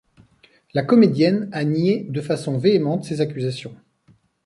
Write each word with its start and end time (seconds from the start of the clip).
La 0.73 0.81
comédienne 0.81 1.47
a 1.51 1.63
nié 1.63 2.07
de 2.09 2.21
façon 2.21 2.57
véhémente 2.57 3.03
ces 3.03 3.21
accusations. 3.21 3.75